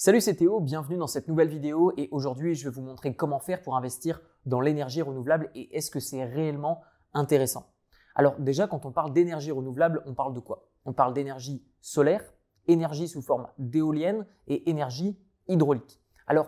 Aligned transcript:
Salut, 0.00 0.20
c'est 0.20 0.36
Théo, 0.36 0.60
bienvenue 0.60 0.96
dans 0.96 1.08
cette 1.08 1.26
nouvelle 1.26 1.48
vidéo 1.48 1.92
et 1.96 2.08
aujourd'hui 2.12 2.54
je 2.54 2.68
vais 2.68 2.70
vous 2.72 2.82
montrer 2.82 3.16
comment 3.16 3.40
faire 3.40 3.60
pour 3.62 3.76
investir 3.76 4.20
dans 4.46 4.60
l'énergie 4.60 5.02
renouvelable 5.02 5.50
et 5.56 5.76
est-ce 5.76 5.90
que 5.90 5.98
c'est 5.98 6.22
réellement 6.22 6.82
intéressant. 7.14 7.72
Alors 8.14 8.38
déjà 8.38 8.68
quand 8.68 8.86
on 8.86 8.92
parle 8.92 9.12
d'énergie 9.12 9.50
renouvelable, 9.50 10.04
on 10.06 10.14
parle 10.14 10.34
de 10.34 10.38
quoi? 10.38 10.68
On 10.84 10.92
parle 10.92 11.14
d'énergie 11.14 11.66
solaire, 11.80 12.22
énergie 12.68 13.08
sous 13.08 13.22
forme 13.22 13.48
d'éolienne 13.58 14.24
et 14.46 14.70
énergie 14.70 15.18
hydraulique. 15.48 16.00
Alors 16.28 16.46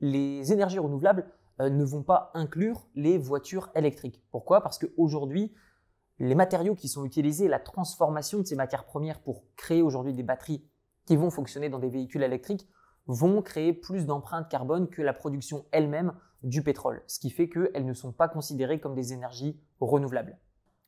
les 0.00 0.50
énergies 0.50 0.78
renouvelables 0.78 1.30
euh, 1.60 1.68
ne 1.68 1.84
vont 1.84 2.02
pas 2.02 2.30
inclure 2.32 2.88
les 2.94 3.18
voitures 3.18 3.68
électriques. 3.74 4.24
Pourquoi? 4.30 4.62
Parce 4.62 4.78
qu'aujourd'hui, 4.78 5.54
les 6.18 6.34
matériaux 6.34 6.74
qui 6.74 6.88
sont 6.88 7.04
utilisés, 7.04 7.46
la 7.46 7.60
transformation 7.60 8.38
de 8.38 8.44
ces 8.44 8.56
matières 8.56 8.86
premières 8.86 9.20
pour 9.20 9.44
créer 9.54 9.82
aujourd'hui 9.82 10.14
des 10.14 10.22
batteries 10.22 10.66
qui 11.04 11.16
vont 11.16 11.28
fonctionner 11.28 11.68
dans 11.68 11.78
des 11.78 11.90
véhicules 11.90 12.22
électriques 12.22 12.66
vont 13.06 13.42
créer 13.42 13.72
plus 13.72 14.06
d'empreintes 14.06 14.48
carbone 14.48 14.88
que 14.88 15.02
la 15.02 15.12
production 15.12 15.64
elle-même 15.72 16.12
du 16.42 16.62
pétrole, 16.62 17.02
ce 17.06 17.18
qui 17.18 17.30
fait 17.30 17.48
qu'elles 17.48 17.86
ne 17.86 17.94
sont 17.94 18.12
pas 18.12 18.28
considérées 18.28 18.80
comme 18.80 18.94
des 18.94 19.12
énergies 19.12 19.60
renouvelables. 19.80 20.38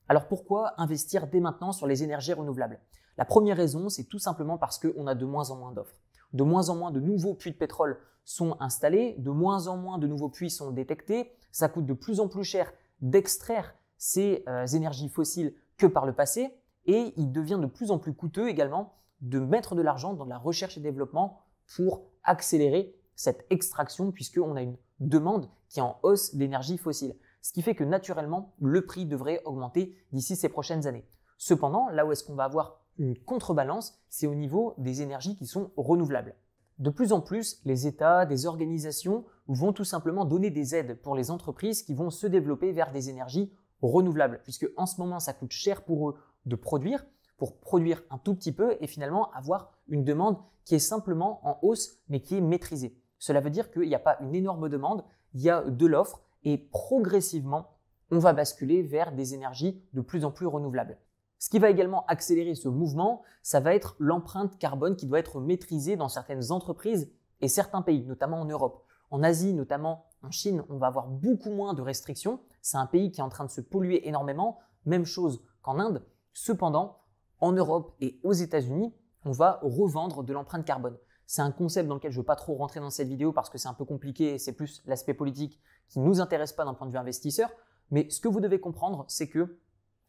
Alors 0.08 0.26
pourquoi 0.26 0.74
investir 0.80 1.26
dès 1.26 1.40
maintenant 1.40 1.72
sur 1.72 1.86
les 1.86 2.02
énergies 2.02 2.32
renouvelables? 2.32 2.80
La 3.16 3.24
première 3.24 3.56
raison, 3.56 3.88
c'est 3.88 4.04
tout 4.04 4.18
simplement 4.18 4.58
parce 4.58 4.78
qu'on 4.78 5.06
a 5.06 5.14
de 5.14 5.26
moins 5.26 5.50
en 5.50 5.56
moins 5.56 5.72
d'offres. 5.72 5.96
De 6.32 6.44
moins 6.44 6.68
en 6.68 6.76
moins 6.76 6.90
de 6.90 7.00
nouveaux 7.00 7.34
puits 7.34 7.52
de 7.52 7.56
pétrole 7.56 7.98
sont 8.24 8.56
installés, 8.60 9.16
de 9.18 9.30
moins 9.30 9.66
en 9.66 9.76
moins 9.76 9.98
de 9.98 10.06
nouveaux 10.06 10.28
puits 10.28 10.50
sont 10.50 10.70
détectés, 10.70 11.32
ça 11.50 11.68
coûte 11.68 11.86
de 11.86 11.94
plus 11.94 12.20
en 12.20 12.28
plus 12.28 12.44
cher 12.44 12.72
d'extraire 13.00 13.74
ces 13.96 14.44
euh, 14.48 14.66
énergies 14.66 15.08
fossiles 15.08 15.54
que 15.76 15.86
par 15.86 16.06
le 16.06 16.12
passé, 16.12 16.54
et 16.86 17.12
il 17.16 17.32
devient 17.32 17.58
de 17.60 17.66
plus 17.66 17.90
en 17.90 17.98
plus 17.98 18.14
coûteux 18.14 18.48
également 18.48 18.94
de 19.20 19.38
mettre 19.38 19.74
de 19.74 19.82
l'argent 19.82 20.14
dans 20.14 20.24
la 20.24 20.38
recherche 20.38 20.78
et 20.78 20.80
développement 20.80 21.40
pour 21.74 22.04
accélérer 22.24 22.94
cette 23.14 23.46
extraction 23.50 24.12
puisqu'on 24.12 24.56
a 24.56 24.62
une 24.62 24.76
demande 25.00 25.48
qui 25.68 25.80
en 25.80 25.98
hausse 26.02 26.34
d'énergie 26.34 26.78
fossile. 26.78 27.14
Ce 27.42 27.52
qui 27.52 27.62
fait 27.62 27.74
que 27.74 27.84
naturellement, 27.84 28.54
le 28.60 28.84
prix 28.84 29.06
devrait 29.06 29.42
augmenter 29.44 29.96
d'ici 30.12 30.36
ces 30.36 30.48
prochaines 30.48 30.86
années. 30.86 31.06
Cependant, 31.36 31.88
là 31.90 32.04
où 32.04 32.12
est-ce 32.12 32.24
qu'on 32.24 32.34
va 32.34 32.44
avoir 32.44 32.80
une 32.98 33.16
contrebalance, 33.16 33.98
c'est 34.08 34.26
au 34.26 34.34
niveau 34.34 34.74
des 34.78 35.02
énergies 35.02 35.36
qui 35.36 35.46
sont 35.46 35.70
renouvelables. 35.76 36.34
De 36.78 36.90
plus 36.90 37.12
en 37.12 37.20
plus, 37.20 37.60
les 37.64 37.86
États, 37.86 38.26
des 38.26 38.46
organisations 38.46 39.24
vont 39.46 39.72
tout 39.72 39.84
simplement 39.84 40.24
donner 40.24 40.50
des 40.50 40.74
aides 40.74 41.00
pour 41.00 41.16
les 41.16 41.30
entreprises 41.30 41.82
qui 41.82 41.94
vont 41.94 42.10
se 42.10 42.26
développer 42.26 42.72
vers 42.72 42.92
des 42.92 43.08
énergies 43.08 43.52
renouvelables, 43.82 44.40
puisque 44.42 44.68
en 44.76 44.86
ce 44.86 45.00
moment, 45.00 45.20
ça 45.20 45.32
coûte 45.32 45.52
cher 45.52 45.84
pour 45.84 46.10
eux 46.10 46.16
de 46.46 46.56
produire, 46.56 47.04
pour 47.36 47.58
produire 47.58 48.02
un 48.10 48.18
tout 48.18 48.34
petit 48.34 48.52
peu 48.52 48.76
et 48.80 48.86
finalement 48.86 49.30
avoir 49.32 49.77
une 49.88 50.04
demande 50.04 50.38
qui 50.64 50.74
est 50.74 50.80
simplement 50.80 51.40
en 51.46 51.58
hausse 51.62 51.98
mais 52.08 52.20
qui 52.20 52.36
est 52.36 52.40
maîtrisée. 52.40 52.98
Cela 53.18 53.40
veut 53.40 53.50
dire 53.50 53.70
qu'il 53.70 53.88
n'y 53.88 53.94
a 53.94 54.00
pas 54.00 54.18
une 54.20 54.34
énorme 54.34 54.68
demande, 54.68 55.04
il 55.34 55.42
y 55.42 55.50
a 55.50 55.62
de 55.62 55.86
l'offre 55.86 56.20
et 56.44 56.58
progressivement, 56.58 57.78
on 58.10 58.18
va 58.18 58.32
basculer 58.32 58.82
vers 58.82 59.12
des 59.12 59.34
énergies 59.34 59.82
de 59.92 60.00
plus 60.00 60.24
en 60.24 60.30
plus 60.30 60.46
renouvelables. 60.46 60.98
Ce 61.38 61.50
qui 61.50 61.58
va 61.58 61.70
également 61.70 62.04
accélérer 62.06 62.54
ce 62.54 62.68
mouvement, 62.68 63.22
ça 63.42 63.60
va 63.60 63.74
être 63.74 63.94
l'empreinte 63.98 64.58
carbone 64.58 64.96
qui 64.96 65.06
doit 65.06 65.20
être 65.20 65.40
maîtrisée 65.40 65.96
dans 65.96 66.08
certaines 66.08 66.50
entreprises 66.50 67.12
et 67.40 67.48
certains 67.48 67.82
pays, 67.82 68.04
notamment 68.04 68.40
en 68.40 68.44
Europe. 68.44 68.84
En 69.10 69.22
Asie, 69.22 69.54
notamment 69.54 70.06
en 70.22 70.30
Chine, 70.30 70.64
on 70.68 70.78
va 70.78 70.88
avoir 70.88 71.06
beaucoup 71.06 71.50
moins 71.50 71.74
de 71.74 71.82
restrictions. 71.82 72.40
C'est 72.60 72.76
un 72.76 72.86
pays 72.86 73.12
qui 73.12 73.20
est 73.20 73.24
en 73.24 73.28
train 73.28 73.44
de 73.44 73.50
se 73.50 73.60
polluer 73.60 74.08
énormément, 74.08 74.58
même 74.84 75.04
chose 75.04 75.42
qu'en 75.62 75.78
Inde. 75.78 76.04
Cependant, 76.32 76.98
en 77.40 77.52
Europe 77.52 77.94
et 78.00 78.18
aux 78.24 78.32
États-Unis, 78.32 78.92
on 79.24 79.32
va 79.32 79.58
revendre 79.62 80.22
de 80.22 80.32
l'empreinte 80.32 80.64
carbone. 80.64 80.96
C'est 81.26 81.42
un 81.42 81.52
concept 81.52 81.88
dans 81.88 81.96
lequel 81.96 82.10
je 82.10 82.16
ne 82.16 82.22
veux 82.22 82.26
pas 82.26 82.36
trop 82.36 82.54
rentrer 82.54 82.80
dans 82.80 82.90
cette 82.90 83.08
vidéo 83.08 83.32
parce 83.32 83.50
que 83.50 83.58
c'est 83.58 83.68
un 83.68 83.74
peu 83.74 83.84
compliqué 83.84 84.34
et 84.34 84.38
c'est 84.38 84.54
plus 84.54 84.82
l'aspect 84.86 85.14
politique 85.14 85.60
qui 85.88 86.00
ne 86.00 86.06
nous 86.06 86.20
intéresse 86.20 86.52
pas 86.52 86.64
d'un 86.64 86.74
point 86.74 86.86
de 86.86 86.92
vue 86.92 86.98
investisseur. 86.98 87.50
Mais 87.90 88.08
ce 88.10 88.20
que 88.20 88.28
vous 88.28 88.40
devez 88.40 88.60
comprendre, 88.60 89.04
c'est 89.08 89.28
que 89.28 89.58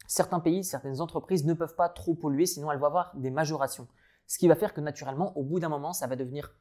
certains 0.08 0.40
pays, 0.40 0.64
certaines 0.64 1.02
entreprises 1.02 1.46
ne 1.46 1.54
peuvent 1.54 1.76
pas 1.76 1.90
trop 1.90 2.16
polluer, 2.16 2.46
sinon 2.46 2.72
elles 2.72 2.80
vont 2.80 2.86
avoir 2.86 3.16
des 3.16 3.32
majorations. 3.32 3.88
Ce 4.28 4.38
qui 4.38 4.48
va 4.48 4.56
faire 4.56 4.74
que 4.74 4.82
naturellement, 4.82 5.38
au 5.38 5.44
bout 5.44 5.60
d'un 5.60 5.70
moment, 5.70 5.92
ça 5.92 6.08
va 6.08 6.16
devenir 6.16 6.56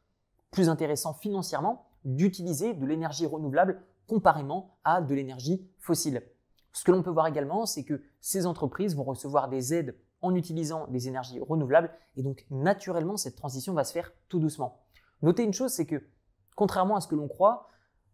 plus 0.50 0.68
intéressant 0.68 1.14
financièrement 1.14 1.86
d'utiliser 2.04 2.74
de 2.74 2.86
l'énergie 2.86 3.26
renouvelable 3.26 3.82
comparément 4.06 4.78
à 4.84 5.02
de 5.02 5.14
l'énergie 5.14 5.68
fossile. 5.78 6.22
Ce 6.72 6.84
que 6.84 6.92
l'on 6.92 7.02
peut 7.02 7.10
voir 7.10 7.26
également, 7.26 7.66
c'est 7.66 7.84
que 7.84 8.02
ces 8.20 8.46
entreprises 8.46 8.96
vont 8.96 9.04
recevoir 9.04 9.48
des 9.48 9.74
aides 9.74 9.96
en 10.22 10.34
utilisant 10.34 10.86
des 10.88 11.08
énergies 11.08 11.40
renouvelables. 11.40 11.90
Et 12.16 12.22
donc, 12.22 12.46
naturellement, 12.50 13.16
cette 13.16 13.36
transition 13.36 13.74
va 13.74 13.84
se 13.84 13.92
faire 13.92 14.12
tout 14.28 14.38
doucement. 14.38 14.80
Notez 15.22 15.42
une 15.42 15.52
chose, 15.52 15.72
c'est 15.72 15.86
que, 15.86 16.02
contrairement 16.56 16.96
à 16.96 17.00
ce 17.00 17.08
que 17.08 17.14
l'on 17.14 17.28
croit, 17.28 17.68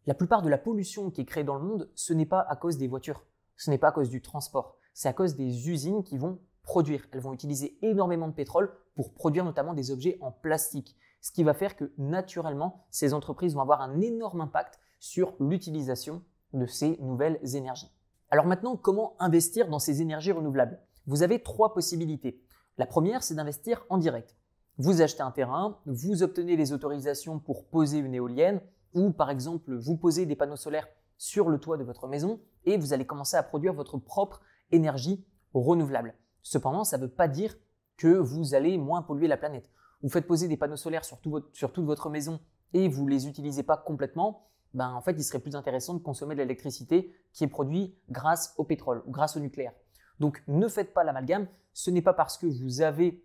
la 0.06 0.15
plupart 0.15 0.42
de 0.42 0.48
la 0.48 0.59
pollution 0.59 1.10
qui 1.10 1.22
est 1.22 1.25
créée 1.25 1.44
dans 1.44 1.56
le 1.56 1.65
monde, 1.65 1.91
ce 1.94 2.12
n'est 2.12 2.26
pas 2.26 2.41
à 2.41 2.56
cause 2.56 2.76
des 2.76 2.88
voitures, 2.88 3.25
ce 3.56 3.70
n'est 3.70 3.78
pas 3.78 3.88
à 3.88 3.92
cause 3.92 4.10
du 4.10 4.20
transport, 4.20 4.76
c'est 4.92 5.09
à 5.09 5.12
cause 5.12 5.34
des 5.34 5.70
usines 5.70 6.04
qui 6.04 6.19
vont 6.19 6.38
produire. 6.62 7.06
Elles 7.12 7.20
vont 7.20 7.32
utiliser 7.32 7.78
énormément 7.82 8.28
de 8.28 8.34
pétrole 8.34 8.72
pour 8.94 9.12
produire 9.15 9.44
notamment 9.44 9.75
des 9.75 9.91
objets 9.91 10.19
en 10.21 10.31
plastique, 10.31 10.97
ce 11.21 11.32
qui 11.32 11.42
va 11.42 11.54
faire 11.54 11.76
que 11.76 11.92
naturellement, 11.97 12.84
ces 12.91 13.15
entreprises 13.15 13.54
vont 13.54 13.62
avoir 13.62 13.81
un 13.81 14.00
énorme 14.00 14.42
impact 14.42 14.78
sur 14.98 15.34
l'utilisation 15.41 16.22
de 16.53 16.66
ces 16.66 16.98
nouvelles 16.98 17.41
énergies. 17.56 17.91
Alors 18.31 18.47
maintenant, 18.47 18.76
comment 18.76 19.16
investir 19.19 19.69
dans 19.69 19.78
ces 19.78 20.03
énergies 20.03 20.32
renouvelables? 20.32 20.81
Vous 21.06 21.22
avez 21.22 21.42
trois 21.42 21.75
possibilités. 21.75 22.41
La 22.78 22.87
première, 22.87 23.22
c'est 23.22 23.34
d'investir 23.34 23.84
en 23.88 23.98
direct. 23.98 24.37
Vous 24.78 25.03
achetez 25.03 25.22
un 25.22 25.31
terrain, 25.31 25.78
vous 25.87 26.22
obtenez 26.22 26.56
les 26.56 26.72
autorisations 26.72 27.38
pour 27.38 27.66
poser 27.66 27.98
une 27.98 28.15
éolienne, 28.15 28.60
ou 28.94 29.10
par 29.10 29.31
exemple, 29.31 29.76
vous 29.76 29.97
posez 29.97 30.26
des 30.26 30.37
panneaux 30.37 30.56
solaires 30.56 30.88
sur 31.16 31.48
le 31.48 31.59
toit 31.59 31.76
de 31.76 31.84
votre 31.84 32.09
maison 32.09 32.41
et 32.65 32.76
vous 32.76 32.92
allez 32.92 33.06
commencer 33.06 33.37
à 33.37 33.42
produire 33.42 33.72
votre 33.72 33.98
propre 33.98 34.41
énergie 34.72 35.25
renouvelable. 35.53 36.15
Cependant, 36.42 36.84
ça 36.84 36.98
ne 36.98 37.03
veut 37.03 37.10
pas 37.10 37.28
dire 37.28 37.56
que 37.97 38.09
vous 38.09 38.54
allez 38.54 38.76
moins 38.78 39.03
polluer 39.03 39.28
la 39.28 39.36
planète. 39.36 39.71
Vous 40.03 40.09
faites 40.09 40.26
poser 40.26 40.48
des 40.48 40.56
panneaux 40.56 40.76
solaires 40.76 41.04
sur, 41.04 41.21
toute 41.21 41.84
votre 41.84 42.10
maison 42.10 42.41
et 42.72 42.88
vous 42.88 43.04
ne 43.04 43.10
les 43.10 43.28
utilisez 43.28 43.62
pas 43.62 43.76
complètement, 43.76 44.48
ben 44.75 44.92
en 44.92 45.00
fait, 45.00 45.12
il 45.12 45.22
serait 45.22 45.38
plus 45.38 45.54
intéressant 45.54 45.94
de 45.94 46.00
consommer 46.00 46.34
de 46.34 46.41
l'électricité 46.41 47.15
qui 47.32 47.44
est 47.44 47.48
produite 47.48 47.97
grâce 48.10 48.54
au 48.59 48.65
pétrole 48.65 49.03
ou 49.06 49.12
grâce 49.12 49.36
au 49.36 49.41
nucléaire. 49.41 49.72
Donc 50.21 50.43
ne 50.47 50.69
faites 50.69 50.95
pas 50.95 51.05
l'amalgame, 51.05 51.47
ce 51.73 51.91
n'est 51.91 52.03
pas 52.03 52.15
parce 52.15 52.39
que 52.39 52.47
vous 52.47 52.81
avez 52.81 53.25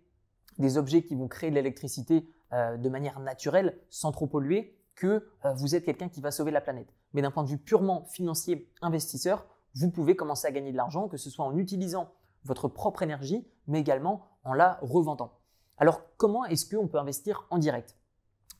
des 0.58 0.76
objets 0.76 1.02
qui 1.02 1.14
vont 1.14 1.28
créer 1.28 1.50
de 1.50 1.54
l'électricité 1.54 2.28
euh, 2.52 2.76
de 2.76 2.88
manière 2.88 3.20
naturelle, 3.20 3.78
sans 3.88 4.12
trop 4.12 4.26
polluer, 4.26 4.76
que 4.94 5.30
euh, 5.44 5.52
vous 5.54 5.74
êtes 5.74 5.84
quelqu'un 5.84 6.08
qui 6.08 6.20
va 6.20 6.30
sauver 6.30 6.50
la 6.50 6.60
planète. 6.60 6.92
Mais 7.12 7.22
d'un 7.22 7.30
point 7.30 7.44
de 7.44 7.48
vue 7.48 7.58
purement 7.58 8.04
financier, 8.04 8.70
investisseur, 8.82 9.46
vous 9.74 9.90
pouvez 9.90 10.16
commencer 10.16 10.46
à 10.46 10.50
gagner 10.50 10.72
de 10.72 10.76
l'argent, 10.76 11.08
que 11.08 11.16
ce 11.16 11.30
soit 11.30 11.44
en 11.44 11.56
utilisant 11.56 12.12
votre 12.44 12.68
propre 12.68 13.02
énergie, 13.02 13.46
mais 13.66 13.80
également 13.80 14.26
en 14.44 14.52
la 14.52 14.78
revendant. 14.82 15.38
Alors 15.78 16.02
comment 16.16 16.44
est-ce 16.44 16.68
qu'on 16.68 16.88
peut 16.88 16.98
investir 16.98 17.46
en 17.50 17.58
direct? 17.58 17.96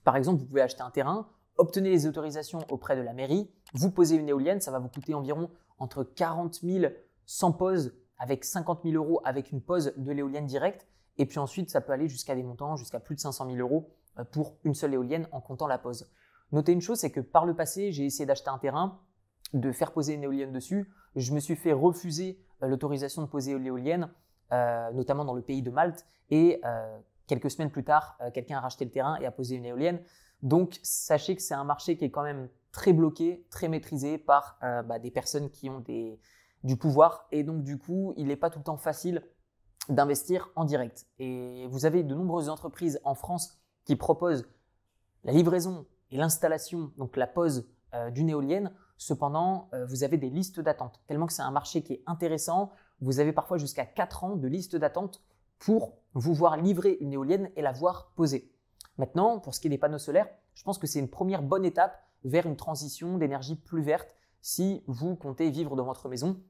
Par 0.04 0.16
exemple, 0.16 0.40
vous 0.40 0.46
pouvez 0.46 0.62
acheter 0.62 0.82
un 0.82 0.90
terrain, 0.90 1.28
obtenir 1.56 1.90
les 1.92 2.06
autorisations 2.06 2.60
auprès 2.70 2.96
de 2.96 3.02
la 3.02 3.12
mairie, 3.12 3.50
vous 3.74 3.90
posez 3.90 4.16
une 4.16 4.28
éolienne, 4.28 4.60
ça 4.60 4.70
va 4.70 4.78
vous 4.78 4.88
coûter 4.88 5.14
environ 5.14 5.50
entre 5.78 6.04
40 6.04 6.60
000 6.62 6.92
sans 7.26 7.52
pause 7.52 7.92
avec 8.20 8.44
50 8.44 8.82
000 8.84 8.94
euros 8.94 9.20
avec 9.24 9.50
une 9.50 9.62
pause 9.62 9.92
de 9.96 10.12
l'éolienne 10.12 10.46
directe. 10.46 10.86
Et 11.16 11.26
puis 11.26 11.38
ensuite, 11.38 11.70
ça 11.70 11.80
peut 11.80 11.92
aller 11.92 12.06
jusqu'à 12.06 12.34
des 12.34 12.42
montants, 12.42 12.76
jusqu'à 12.76 13.00
plus 13.00 13.16
de 13.16 13.20
500 13.20 13.46
000 13.46 13.56
euros 13.58 13.90
euh, 14.18 14.24
pour 14.24 14.58
une 14.62 14.74
seule 14.74 14.94
éolienne 14.94 15.26
en 15.32 15.40
comptant 15.40 15.66
la 15.66 15.78
pause. 15.78 16.08
Notez 16.52 16.72
une 16.72 16.82
chose, 16.82 16.98
c'est 16.98 17.10
que 17.10 17.20
par 17.20 17.46
le 17.46 17.56
passé, 17.56 17.92
j'ai 17.92 18.04
essayé 18.04 18.26
d'acheter 18.26 18.50
un 18.50 18.58
terrain, 18.58 19.00
de 19.54 19.72
faire 19.72 19.92
poser 19.92 20.14
une 20.14 20.22
éolienne 20.22 20.52
dessus. 20.52 20.92
Je 21.16 21.32
me 21.32 21.40
suis 21.40 21.56
fait 21.56 21.72
refuser 21.72 22.38
euh, 22.62 22.68
l'autorisation 22.68 23.22
de 23.22 23.26
poser 23.26 23.58
l'éolienne, 23.58 24.10
euh, 24.52 24.90
notamment 24.92 25.24
dans 25.24 25.34
le 25.34 25.42
pays 25.42 25.62
de 25.62 25.70
Malte. 25.70 26.04
Et 26.28 26.60
quelques 27.26 27.50
semaines 27.50 27.70
plus 27.70 27.84
tard, 27.84 28.18
quelqu'un 28.34 28.58
a 28.58 28.60
racheté 28.60 28.84
le 28.84 28.90
terrain 28.92 29.16
et 29.16 29.26
a 29.26 29.32
posé 29.32 29.56
une 29.56 29.64
éolienne. 29.64 30.00
Donc, 30.42 30.78
sachez 30.82 31.34
que 31.34 31.42
c'est 31.42 31.54
un 31.54 31.64
marché 31.64 31.96
qui 31.96 32.04
est 32.04 32.10
quand 32.10 32.22
même 32.22 32.48
très 32.70 32.92
bloqué, 32.92 33.44
très 33.50 33.66
maîtrisé 33.66 34.16
par 34.16 34.58
bah, 34.60 35.00
des 35.00 35.10
personnes 35.10 35.50
qui 35.50 35.68
ont 35.68 35.80
des, 35.80 36.20
du 36.64 36.76
pouvoir. 36.76 37.26
Et 37.32 37.42
donc, 37.42 37.62
du 37.62 37.78
coup, 37.78 38.14
il 38.16 38.26
n'est 38.26 38.36
pas 38.36 38.50
tout 38.50 38.58
le 38.58 38.64
temps 38.64 38.76
facile 38.76 39.22
d'investir 39.88 40.50
en 40.56 40.64
direct. 40.64 41.06
Et 41.18 41.66
vous 41.68 41.86
avez 41.86 42.02
de 42.02 42.14
nombreuses 42.14 42.48
entreprises 42.48 43.00
en 43.04 43.14
France 43.14 43.58
qui 43.84 43.96
proposent 43.96 44.46
la 45.24 45.32
livraison 45.32 45.86
et 46.10 46.16
l'installation, 46.16 46.92
donc 46.96 47.16
la 47.16 47.26
pose 47.26 47.68
euh, 47.94 48.10
d'une 48.10 48.28
éolienne. 48.28 48.72
Cependant, 48.96 49.68
euh, 49.72 49.86
vous 49.86 50.04
avez 50.04 50.18
des 50.18 50.30
listes 50.30 50.60
d'attente. 50.60 51.00
Tellement 51.06 51.26
que 51.26 51.32
c'est 51.32 51.42
un 51.42 51.50
marché 51.50 51.82
qui 51.82 51.94
est 51.94 52.02
intéressant, 52.06 52.70
vous 53.00 53.18
avez 53.18 53.32
parfois 53.32 53.58
jusqu'à 53.58 53.86
4 53.86 54.24
ans 54.24 54.36
de 54.36 54.46
liste 54.46 54.76
d'attente 54.76 55.22
pour 55.58 55.96
vous 56.14 56.34
voir 56.34 56.56
livrer 56.56 56.98
une 57.00 57.12
éolienne 57.12 57.50
et 57.56 57.62
la 57.62 57.72
voir 57.72 58.12
poser. 58.14 58.52
Maintenant, 58.98 59.38
pour 59.38 59.54
ce 59.54 59.60
qui 59.60 59.68
est 59.68 59.70
des 59.70 59.78
panneaux 59.78 59.98
solaires, 59.98 60.28
je 60.54 60.62
pense 60.62 60.78
que 60.78 60.86
c'est 60.86 60.98
une 60.98 61.08
première 61.08 61.42
bonne 61.42 61.64
étape 61.64 61.98
vers 62.24 62.46
une 62.46 62.56
transition 62.56 63.16
d'énergie 63.16 63.56
plus 63.56 63.82
verte 63.82 64.14
si 64.42 64.82
vous 64.86 65.16
comptez 65.16 65.50
vivre 65.50 65.76
dans 65.76 65.84
votre 65.84 66.08
maison 66.08 66.40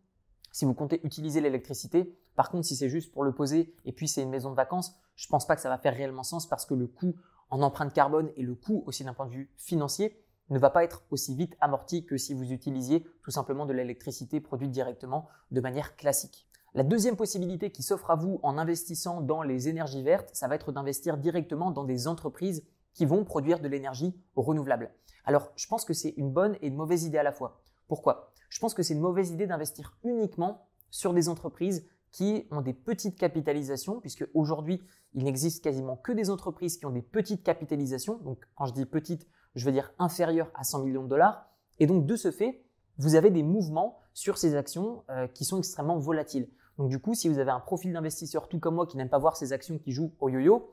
si 0.52 0.64
vous 0.64 0.74
comptez 0.74 1.00
utiliser 1.04 1.40
l'électricité. 1.40 2.16
Par 2.36 2.50
contre, 2.50 2.66
si 2.66 2.76
c'est 2.76 2.88
juste 2.88 3.12
pour 3.12 3.24
le 3.24 3.32
poser 3.32 3.74
et 3.84 3.92
puis 3.92 4.08
c'est 4.08 4.22
une 4.22 4.30
maison 4.30 4.50
de 4.50 4.56
vacances, 4.56 4.94
je 5.16 5.26
ne 5.26 5.30
pense 5.30 5.46
pas 5.46 5.56
que 5.56 5.62
ça 5.62 5.68
va 5.68 5.78
faire 5.78 5.94
réellement 5.94 6.22
sens 6.22 6.48
parce 6.48 6.66
que 6.66 6.74
le 6.74 6.86
coût 6.86 7.14
en 7.50 7.62
empreinte 7.62 7.92
carbone 7.92 8.30
et 8.36 8.42
le 8.42 8.54
coût 8.54 8.82
aussi 8.86 9.04
d'un 9.04 9.14
point 9.14 9.26
de 9.26 9.32
vue 9.32 9.50
financier 9.56 10.16
ne 10.48 10.58
va 10.58 10.70
pas 10.70 10.82
être 10.82 11.04
aussi 11.10 11.34
vite 11.34 11.56
amorti 11.60 12.04
que 12.04 12.16
si 12.16 12.34
vous 12.34 12.52
utilisiez 12.52 13.06
tout 13.22 13.30
simplement 13.30 13.66
de 13.66 13.72
l'électricité 13.72 14.40
produite 14.40 14.70
directement 14.70 15.28
de 15.50 15.60
manière 15.60 15.96
classique. 15.96 16.48
La 16.74 16.82
deuxième 16.82 17.16
possibilité 17.16 17.70
qui 17.70 17.82
s'offre 17.82 18.10
à 18.10 18.16
vous 18.16 18.40
en 18.42 18.56
investissant 18.56 19.20
dans 19.20 19.42
les 19.42 19.68
énergies 19.68 20.02
vertes, 20.02 20.30
ça 20.32 20.48
va 20.48 20.54
être 20.54 20.72
d'investir 20.72 21.18
directement 21.18 21.72
dans 21.72 21.84
des 21.84 22.06
entreprises 22.06 22.64
qui 22.94 23.06
vont 23.06 23.24
produire 23.24 23.60
de 23.60 23.68
l'énergie 23.68 24.16
renouvelable. 24.36 24.92
Alors, 25.24 25.50
je 25.56 25.66
pense 25.66 25.84
que 25.84 25.92
c'est 25.92 26.14
une 26.16 26.32
bonne 26.32 26.56
et 26.60 26.68
une 26.68 26.76
mauvaise 26.76 27.04
idée 27.04 27.18
à 27.18 27.22
la 27.22 27.32
fois. 27.32 27.60
Pourquoi? 27.90 28.30
Je 28.50 28.60
pense 28.60 28.72
que 28.72 28.84
c'est 28.84 28.94
une 28.94 29.00
mauvaise 29.00 29.32
idée 29.32 29.48
d'investir 29.48 29.98
uniquement 30.04 30.68
sur 30.90 31.12
des 31.12 31.28
entreprises 31.28 31.88
qui 32.12 32.46
ont 32.52 32.60
des 32.60 32.72
petites 32.72 33.18
capitalisations, 33.18 33.98
puisque 33.98 34.28
aujourd'hui, 34.32 34.80
il 35.14 35.24
n'existe 35.24 35.64
quasiment 35.64 35.96
que 35.96 36.12
des 36.12 36.30
entreprises 36.30 36.76
qui 36.78 36.86
ont 36.86 36.92
des 36.92 37.02
petites 37.02 37.42
capitalisations. 37.42 38.18
Donc, 38.18 38.46
quand 38.54 38.66
je 38.66 38.74
dis 38.74 38.86
petites, 38.86 39.26
je 39.56 39.66
veux 39.66 39.72
dire 39.72 39.92
inférieures 39.98 40.52
à 40.54 40.62
100 40.62 40.84
millions 40.84 41.02
de 41.02 41.08
dollars. 41.08 41.50
Et 41.80 41.88
donc, 41.88 42.06
de 42.06 42.14
ce 42.14 42.30
fait, 42.30 42.62
vous 42.96 43.16
avez 43.16 43.32
des 43.32 43.42
mouvements 43.42 43.98
sur 44.14 44.38
ces 44.38 44.54
actions 44.54 45.02
euh, 45.10 45.26
qui 45.26 45.44
sont 45.44 45.58
extrêmement 45.58 45.98
volatiles. 45.98 46.48
Donc 46.78 46.90
du 46.90 47.00
coup, 47.00 47.14
si 47.14 47.28
vous 47.28 47.40
avez 47.40 47.50
un 47.50 47.58
profil 47.58 47.92
d'investisseur 47.92 48.48
tout 48.48 48.60
comme 48.60 48.76
moi 48.76 48.86
qui 48.86 48.98
n'aime 48.98 49.08
pas 49.08 49.18
voir 49.18 49.36
ces 49.36 49.52
actions 49.52 49.78
qui 49.78 49.90
jouent 49.90 50.12
au 50.20 50.28
yo-yo, 50.28 50.70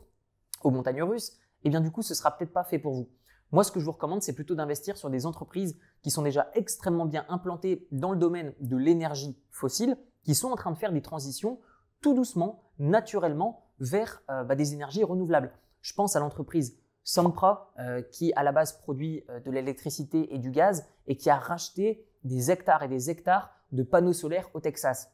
aux 0.64 0.70
montagnes 0.70 1.02
russes, 1.02 1.36
eh 1.64 1.70
bien 1.70 1.82
du 1.82 1.90
coup, 1.90 2.04
ce 2.04 2.14
sera 2.14 2.38
peut-être 2.38 2.54
pas 2.54 2.64
fait 2.64 2.78
pour 2.78 2.94
vous. 2.94 3.10
Moi, 3.52 3.64
ce 3.64 3.72
que 3.72 3.80
je 3.80 3.86
vous 3.86 3.94
recommande, 3.94 4.22
c'est 4.22 4.34
plutôt 4.34 4.56
d'investir 4.56 4.98
sur 4.98 5.10
des 5.10 5.26
entreprises 5.26 5.78
qui 6.02 6.12
sont 6.12 6.22
déjà 6.22 6.50
extrêmement 6.54 7.06
bien 7.06 7.26
implantées 7.30 7.88
dans 7.92 8.12
le 8.12 8.18
domaine 8.18 8.54
de 8.60 8.76
l'énergie 8.76 9.38
fossile, 9.52 9.98
qui 10.24 10.36
sont 10.36 10.50
en 10.50 10.56
train 10.56 10.72
de 10.72 10.78
faire 10.78 10.92
des 10.92 11.02
transitions 11.02 11.60
tout 12.02 12.14
doucement, 12.14 12.62
naturellement, 12.80 13.64
vers 13.80 14.22
euh, 14.30 14.44
bah, 14.44 14.56
des 14.56 14.74
énergies 14.74 15.04
renouvelables. 15.04 15.52
Je 15.82 15.94
pense 15.94 16.16
à 16.16 16.20
l'entreprise 16.20 16.78
Sampra, 17.04 17.72
euh, 17.80 18.02
qui 18.02 18.34
à 18.36 18.44
la 18.44 18.52
base 18.52 18.74
produit 18.74 19.24
euh, 19.30 19.40
de 19.40 19.50
l'électricité 19.50 20.34
et 20.36 20.40
du 20.40 20.52
gaz 20.52 20.86
et 21.08 21.16
qui 21.16 21.30
a 21.30 21.38
racheté 21.38 22.06
des 22.24 22.52
hectares 22.52 22.84
et 22.84 22.90
des 22.90 23.10
hectares 23.10 23.52
de 23.72 23.84
panneaux 23.84 24.14
solaires 24.14 24.50
au 24.54 24.60
Texas. 24.60 25.14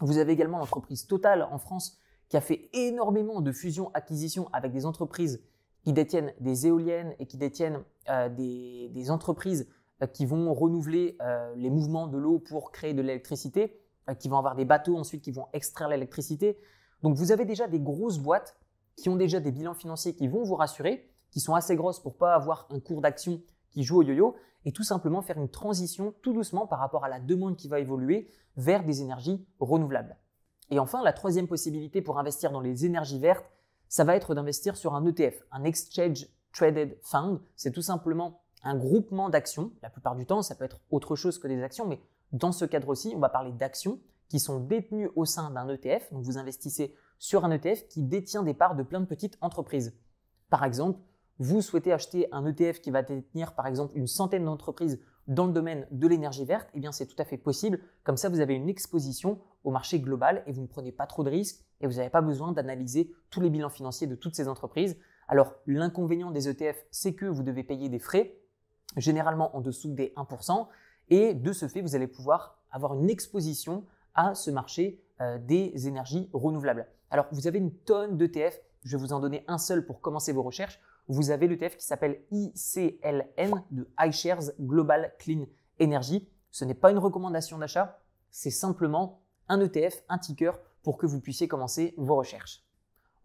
Vous 0.00 0.18
avez 0.18 0.32
également 0.32 0.58
l'entreprise 0.58 1.06
Total 1.06 1.42
en 1.44 1.58
France 1.58 1.98
qui 2.28 2.36
a 2.36 2.40
fait 2.40 2.68
énormément 2.72 3.40
de 3.40 3.52
fusions-acquisitions 3.52 4.48
avec 4.52 4.72
des 4.72 4.84
entreprises 4.84 5.42
qui 5.88 5.94
détiennent 5.94 6.34
des 6.38 6.66
éoliennes 6.66 7.14
et 7.18 7.24
qui 7.24 7.38
détiennent 7.38 7.82
euh, 8.10 8.28
des, 8.28 9.10
entreprises 9.10 9.66
euh, 10.02 10.06
qui 10.06 10.26
vont 10.26 10.52
renouveler 10.52 11.16
euh, 11.22 11.54
les 11.56 11.70
mouvements 11.70 12.08
de 12.08 12.18
l'eau 12.18 12.40
pour 12.40 12.72
créer 12.72 12.92
de 12.92 13.00
l'électricité, 13.00 13.80
qui 14.20 14.28
vont 14.28 14.36
avoir 14.36 14.54
des 14.54 14.66
bateaux 14.66 14.98
ensuite 14.98 15.22
qui 15.22 15.30
vont 15.30 15.46
extraire 15.54 15.88
l'électricité. 15.88 16.58
Donc 17.02 17.16
vous 17.16 17.32
avez 17.32 17.46
déjà 17.46 17.68
des 17.68 17.80
grosses 17.80 18.18
boîtes 18.18 18.54
qui 18.96 19.08
ont 19.08 19.16
déjà 19.16 19.40
des 19.40 19.50
bilans 19.50 19.72
financiers 19.72 20.14
qui 20.14 20.28
vont 20.28 20.44
vous 20.44 20.56
rassurer, 20.56 21.08
qui 21.30 21.40
sont 21.40 21.54
assez 21.54 21.74
grosses 21.74 22.00
pour 22.00 22.18
pas 22.18 22.34
avoir 22.34 22.68
un 22.70 22.80
cours 22.80 23.00
d'action 23.00 23.40
qui 23.70 23.82
joue 23.82 24.00
au 24.00 24.02
yo-yo 24.02 24.36
et 24.66 24.72
tout 24.72 24.82
simplement 24.82 25.22
faire 25.22 25.38
une 25.38 25.48
transition 25.48 26.12
tout 26.20 26.34
doucement 26.34 26.66
par 26.66 26.80
rapport 26.80 27.06
à 27.06 27.08
la 27.08 27.18
demande 27.18 27.56
qui 27.56 27.68
va 27.68 27.80
évoluer 27.80 28.28
vers 28.58 28.84
des 28.84 29.00
énergies 29.00 29.42
renouvelables. 29.58 30.18
Et 30.70 30.78
enfin, 30.80 31.02
la 31.02 31.14
troisième 31.14 31.48
possibilité 31.48 32.02
pour 32.02 32.18
investir 32.18 32.50
dans 32.50 32.60
les 32.60 32.84
énergies 32.84 33.18
vertes, 33.18 33.46
ça 33.88 34.04
va 34.04 34.16
être 34.16 34.34
d'investir 34.34 34.76
sur 34.76 34.94
un 34.94 35.04
ETF, 35.06 35.42
un 35.50 35.64
Exchange 35.64 36.26
Traded 36.52 36.98
Fund. 37.02 37.40
C'est 37.56 37.72
tout 37.72 37.82
simplement 37.82 38.42
un 38.62 38.76
groupement 38.76 39.28
d'actions. 39.28 39.72
La 39.82 39.90
plupart 39.90 40.16
du 40.16 40.26
temps, 40.26 40.42
ça 40.42 40.54
peut 40.54 40.64
être 40.64 40.80
autre 40.90 41.16
chose 41.16 41.38
que 41.38 41.48
des 41.48 41.62
actions, 41.62 41.86
mais 41.86 42.00
dans 42.32 42.52
ce 42.52 42.64
cadre-ci, 42.64 43.12
on 43.14 43.18
va 43.18 43.28
parler 43.28 43.52
d'actions 43.52 44.00
qui 44.28 44.40
sont 44.40 44.60
détenues 44.60 45.10
au 45.16 45.24
sein 45.24 45.50
d'un 45.50 45.68
ETF. 45.68 46.12
Donc 46.12 46.24
vous 46.24 46.38
investissez 46.38 46.94
sur 47.18 47.44
un 47.44 47.50
ETF 47.50 47.88
qui 47.88 48.02
détient 48.02 48.42
des 48.42 48.54
parts 48.54 48.76
de 48.76 48.82
plein 48.82 49.00
de 49.00 49.06
petites 49.06 49.38
entreprises. 49.40 49.96
Par 50.50 50.64
exemple, 50.64 51.00
vous 51.38 51.62
souhaitez 51.62 51.92
acheter 51.92 52.28
un 52.32 52.44
ETF 52.46 52.80
qui 52.80 52.90
va 52.90 53.02
détenir 53.02 53.54
par 53.54 53.66
exemple 53.66 53.96
une 53.96 54.06
centaine 54.06 54.44
d'entreprises 54.44 55.00
dans 55.28 55.46
le 55.46 55.52
domaine 55.52 55.86
de 55.90 56.08
l'énergie 56.08 56.44
verte, 56.44 56.68
eh 56.74 56.80
bien 56.80 56.90
c'est 56.90 57.06
tout 57.06 57.16
à 57.18 57.24
fait 57.24 57.36
possible. 57.36 57.78
Comme 58.02 58.16
ça, 58.16 58.30
vous 58.30 58.40
avez 58.40 58.54
une 58.54 58.68
exposition 58.68 59.38
au 59.62 59.70
marché 59.70 60.00
global 60.00 60.42
et 60.46 60.52
vous 60.52 60.62
ne 60.62 60.66
prenez 60.66 60.90
pas 60.90 61.06
trop 61.06 61.22
de 61.22 61.30
risques 61.30 61.62
et 61.80 61.86
vous 61.86 61.94
n'avez 61.94 62.10
pas 62.10 62.22
besoin 62.22 62.52
d'analyser 62.52 63.12
tous 63.30 63.40
les 63.40 63.50
bilans 63.50 63.68
financiers 63.68 64.06
de 64.06 64.14
toutes 64.14 64.34
ces 64.34 64.48
entreprises. 64.48 64.96
Alors 65.28 65.54
l'inconvénient 65.66 66.30
des 66.30 66.48
ETF, 66.48 66.76
c'est 66.90 67.14
que 67.14 67.26
vous 67.26 67.42
devez 67.42 67.62
payer 67.62 67.90
des 67.90 67.98
frais, 67.98 68.38
généralement 68.96 69.54
en 69.54 69.60
dessous 69.60 69.92
des 69.92 70.14
1%, 70.16 70.66
et 71.10 71.34
de 71.34 71.52
ce 71.52 71.68
fait, 71.68 71.82
vous 71.82 71.94
allez 71.94 72.06
pouvoir 72.06 72.58
avoir 72.70 72.94
une 72.94 73.10
exposition 73.10 73.84
à 74.14 74.34
ce 74.34 74.50
marché 74.50 75.02
euh, 75.20 75.38
des 75.38 75.86
énergies 75.86 76.30
renouvelables. 76.32 76.86
Alors 77.10 77.26
vous 77.32 77.46
avez 77.46 77.58
une 77.58 77.72
tonne 77.72 78.16
d'ETF, 78.16 78.60
je 78.84 78.96
vais 78.96 79.00
vous 79.02 79.12
en 79.12 79.20
donner 79.20 79.44
un 79.46 79.58
seul 79.58 79.84
pour 79.84 80.00
commencer 80.00 80.32
vos 80.32 80.42
recherches 80.42 80.80
vous 81.08 81.30
avez 81.30 81.48
l'ETF 81.48 81.76
qui 81.76 81.86
s'appelle 81.86 82.22
ICLN 82.30 83.64
de 83.70 83.88
iShares 83.98 84.52
Global 84.60 85.14
Clean 85.18 85.46
Energy. 85.80 86.28
Ce 86.50 86.64
n'est 86.64 86.74
pas 86.74 86.90
une 86.90 86.98
recommandation 86.98 87.58
d'achat, 87.58 88.00
c'est 88.30 88.50
simplement 88.50 89.22
un 89.48 89.60
ETF, 89.60 90.04
un 90.08 90.18
ticker 90.18 90.52
pour 90.82 90.98
que 90.98 91.06
vous 91.06 91.20
puissiez 91.20 91.48
commencer 91.48 91.94
vos 91.96 92.16
recherches. 92.16 92.64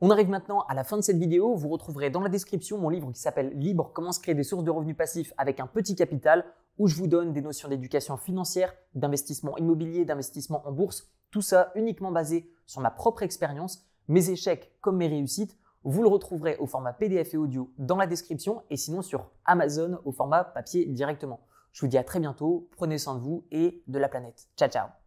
On 0.01 0.09
arrive 0.09 0.30
maintenant 0.30 0.62
à 0.68 0.74
la 0.74 0.83
fin 0.83 0.97
de 0.97 1.01
cette 1.01 1.18
vidéo. 1.18 1.56
Vous 1.56 1.69
retrouverez 1.69 2.09
dans 2.09 2.19
la 2.19 2.30
description 2.30 2.77
mon 2.77 2.89
livre 2.89 3.12
qui 3.12 3.21
s'appelle 3.21 3.57
Libre, 3.57 3.91
comment 3.94 4.12
se 4.12 4.19
créer 4.19 4.35
des 4.35 4.44
sources 4.44 4.65
de 4.65 4.71
revenus 4.71 4.97
passifs 4.97 5.33
avec 5.38 5.59
un 5.59 5.68
petit 5.68 5.95
capital, 5.95 6.45
où 6.77 6.88
je 6.88 6.95
vous 6.97 7.07
donne 7.07 7.31
des 7.31 7.41
notions 7.41 7.69
d'éducation 7.69 8.18
financière, 8.18 8.74
d'investissement 8.95 9.57
immobilier, 9.57 10.03
d'investissement 10.03 10.68
en 10.68 10.71
bourse, 10.71 11.09
tout 11.31 11.41
ça 11.41 11.71
uniquement 11.75 12.12
basé 12.12 12.51
sur 12.65 12.81
ma 12.81 12.91
propre 12.91 13.24
expérience, 13.24 13.85
mes 14.07 14.30
échecs 14.30 14.74
comme 14.81 14.97
mes 14.97 15.07
réussites, 15.07 15.57
vous 15.83 16.01
le 16.01 16.07
retrouverez 16.07 16.57
au 16.57 16.65
format 16.65 16.94
PDF 16.94 17.33
et 17.33 17.38
audio 17.38 17.71
dans 17.77 17.97
la 17.97 18.07
description 18.07 18.63
et 18.69 18.77
sinon 18.77 19.01
sur 19.01 19.31
Amazon 19.45 20.00
au 20.06 20.12
format 20.12 20.44
papier 20.44 20.85
directement. 20.85 21.41
Je 21.71 21.81
vous 21.81 21.88
dis 21.88 21.97
à 21.97 22.03
très 22.03 22.19
bientôt, 22.19 22.69
prenez 22.71 22.97
soin 22.97 23.15
de 23.15 23.19
vous 23.19 23.45
et 23.51 23.83
de 23.88 24.00
la 24.00 24.07
planète. 24.07 24.47
Ciao 24.56 24.69
ciao 24.69 25.02